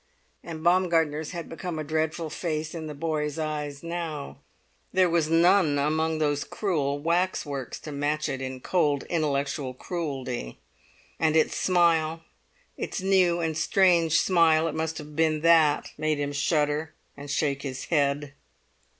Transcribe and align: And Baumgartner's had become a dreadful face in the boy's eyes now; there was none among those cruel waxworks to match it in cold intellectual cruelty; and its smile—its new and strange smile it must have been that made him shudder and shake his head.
And 0.43 0.63
Baumgartner's 0.63 1.29
had 1.29 1.47
become 1.47 1.77
a 1.77 1.83
dreadful 1.83 2.31
face 2.31 2.73
in 2.73 2.87
the 2.87 2.95
boy's 2.95 3.37
eyes 3.37 3.83
now; 3.83 4.39
there 4.91 5.07
was 5.07 5.29
none 5.29 5.77
among 5.77 6.17
those 6.17 6.43
cruel 6.43 6.97
waxworks 6.97 7.79
to 7.81 7.91
match 7.91 8.27
it 8.27 8.41
in 8.41 8.61
cold 8.61 9.03
intellectual 9.11 9.75
cruelty; 9.75 10.57
and 11.19 11.35
its 11.35 11.55
smile—its 11.55 12.99
new 13.03 13.41
and 13.41 13.55
strange 13.55 14.19
smile 14.19 14.67
it 14.67 14.73
must 14.73 14.97
have 14.97 15.15
been 15.15 15.41
that 15.41 15.91
made 15.99 16.19
him 16.19 16.33
shudder 16.33 16.95
and 17.15 17.29
shake 17.29 17.61
his 17.61 17.85
head. 17.93 18.33